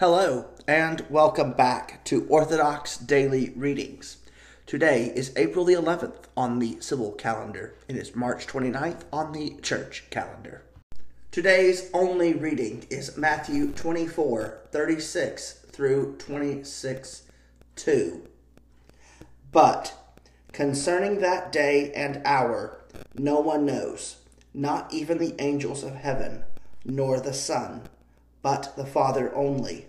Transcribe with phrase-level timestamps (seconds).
[0.00, 4.16] Hello, and welcome back to Orthodox Daily Readings.
[4.64, 7.74] Today is April the 11th on the civil calendar.
[7.86, 10.62] It is March 29th on the church calendar.
[11.30, 17.22] Today's only reading is Matthew 24 36 through 26
[17.76, 18.22] 2.
[19.52, 20.16] But
[20.54, 22.80] concerning that day and hour,
[23.18, 24.16] no one knows,
[24.54, 26.44] not even the angels of heaven,
[26.86, 27.82] nor the Son,
[28.40, 29.88] but the Father only.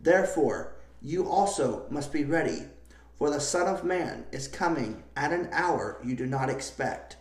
[0.00, 2.66] Therefore, you also must be ready,
[3.16, 7.16] for the Son of Man is coming at an hour you do not expect.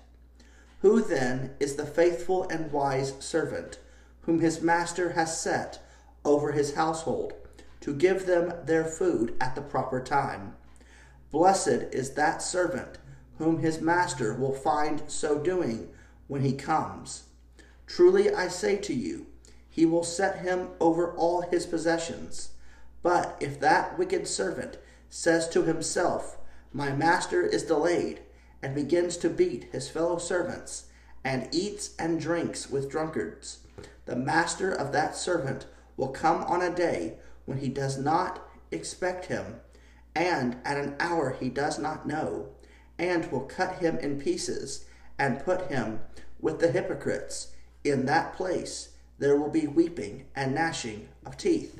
[0.81, 3.79] Who then is the faithful and wise servant,
[4.21, 5.83] whom his master has set
[6.23, 7.33] over his household,
[7.81, 10.55] to give them their food at the proper time?
[11.31, 12.99] Blessed is that servant
[13.37, 15.89] whom his master will find so doing
[16.27, 17.23] when he comes.
[17.85, 19.27] Truly I say to you,
[19.69, 22.49] he will set him over all his possessions.
[23.07, 26.37] But if that wicked servant says to himself,
[26.73, 28.19] My master is delayed,
[28.61, 30.87] and begins to beat his fellow servants,
[31.23, 33.59] and eats and drinks with drunkards,
[34.07, 37.13] the master of that servant will come on a day
[37.45, 39.61] when he does not expect him,
[40.13, 42.49] and at an hour he does not know,
[42.99, 44.83] and will cut him in pieces,
[45.17, 46.01] and put him
[46.41, 47.53] with the hypocrites.
[47.85, 51.79] In that place there will be weeping and gnashing of teeth.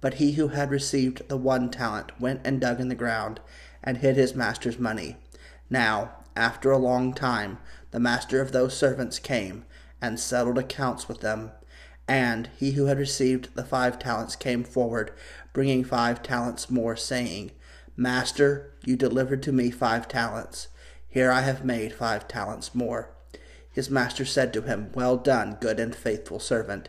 [0.00, 3.40] But he who had received the one talent went and dug in the ground,
[3.82, 5.16] and hid his master's money.
[5.70, 7.58] Now, after a long time,
[7.90, 9.64] the master of those servants came,
[10.00, 11.52] and settled accounts with them.
[12.06, 15.12] And he who had received the five talents came forward,
[15.52, 17.52] bringing five talents more, saying,
[17.96, 20.68] Master, you delivered to me five talents.
[21.08, 23.14] Here I have made five talents more.
[23.70, 26.88] His master said to him, Well done, good and faithful servant.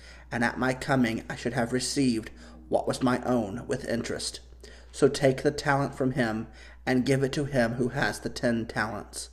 [0.31, 2.31] and at my coming I should have received
[2.69, 4.39] what was my own with interest.
[4.91, 6.47] So take the talent from him,
[6.85, 9.29] and give it to him who has the ten talents.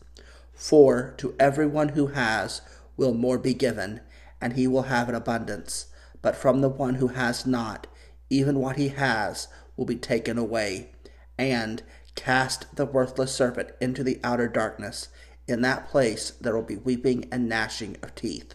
[0.55, 2.61] For to everyone who has
[2.97, 4.01] will more be given,
[4.41, 5.87] and he will have an abundance.
[6.21, 7.87] But from the one who has not,
[8.29, 10.91] even what he has will be taken away.
[11.39, 11.83] And
[12.17, 15.09] cast the worthless servant into the outer darkness.
[15.47, 18.55] In that place there will be weeping and gnashing of teeth.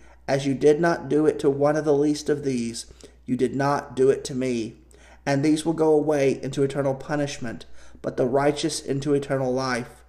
[0.31, 2.85] as you did not do it to one of the least of these,
[3.25, 4.77] you did not do it to me.
[5.25, 7.65] And these will go away into eternal punishment
[8.01, 10.03] but the righteous into eternal life.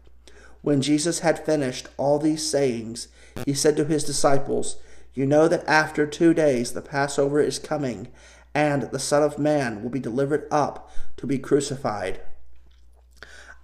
[0.62, 3.08] When Jesus had finished all these sayings,
[3.44, 4.76] he said to his disciples,
[5.12, 8.08] You know that after two days the Passover is coming,
[8.54, 12.20] and the Son of Man will be delivered up to be crucified.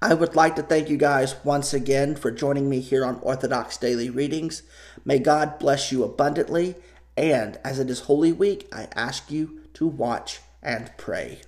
[0.00, 3.76] I would like to thank you guys once again for joining me here on Orthodox
[3.76, 4.62] Daily Readings.
[5.04, 6.76] May God bless you abundantly,
[7.16, 11.40] and as it is Holy Week, I ask you to watch and pray.